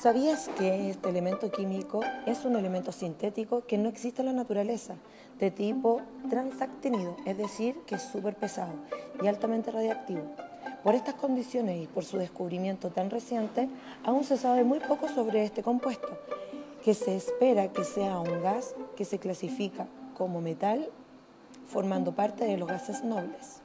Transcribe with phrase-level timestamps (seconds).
[0.00, 4.94] ¿Sabías que este elemento químico es un elemento sintético que no existe en la naturaleza,
[5.40, 8.74] de tipo transactinido, es decir, que es súper pesado
[9.20, 10.22] y altamente radiactivo?
[10.84, 13.68] Por estas condiciones y por su descubrimiento tan reciente,
[14.04, 16.16] aún se sabe muy poco sobre este compuesto,
[16.84, 20.88] que se espera que sea un gas que se clasifica como metal,
[21.66, 23.62] formando parte de los gases nobles.